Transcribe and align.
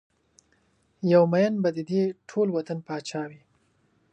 یو 1.13 1.23
ميېن 1.31 1.53
به 1.63 1.69
ددې 1.77 2.03
ټول 2.29 2.47
وطن 2.57 2.77
پاچا 2.87 3.21
وي 3.29 3.41